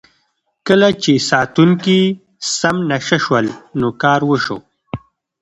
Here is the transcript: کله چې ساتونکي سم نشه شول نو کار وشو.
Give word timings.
کله 0.67 0.89
چې 1.03 1.11
ساتونکي 1.29 1.99
سم 2.57 2.75
نشه 2.91 3.17
شول 3.25 3.45
نو 3.79 3.87
کار 4.01 4.19
وشو. 4.29 4.57